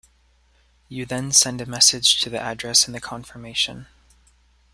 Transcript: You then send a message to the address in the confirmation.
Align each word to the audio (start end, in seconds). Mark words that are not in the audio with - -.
You 0.89 1.05
then 1.05 1.31
send 1.31 1.61
a 1.61 1.67
message 1.67 2.21
to 2.21 2.31
the 2.31 2.39
address 2.41 2.87
in 2.87 2.93
the 2.93 2.99
confirmation. 2.99 3.85